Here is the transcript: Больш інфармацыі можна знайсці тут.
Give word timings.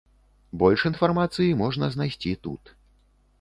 Больш 0.61 0.85
інфармацыі 0.91 1.59
можна 1.61 1.91
знайсці 1.97 2.33
тут. 2.49 2.63